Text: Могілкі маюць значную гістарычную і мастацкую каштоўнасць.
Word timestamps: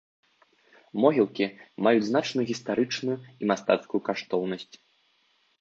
Могілкі 1.03 1.45
маюць 1.87 2.07
значную 2.09 2.45
гістарычную 2.53 3.17
і 3.21 3.43
мастацкую 3.53 4.01
каштоўнасць. 4.09 4.71